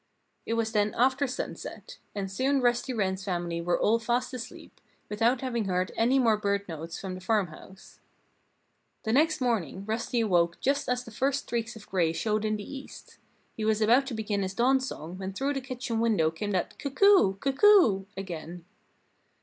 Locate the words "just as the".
10.59-11.11